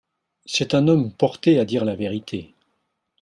C'est 0.47 0.73
un 0.73 0.87
homme 0.87 1.11
porté 1.13 1.59
à 1.59 1.65
dire 1.65 1.85
la 1.85 1.95
vérité. 1.95 2.55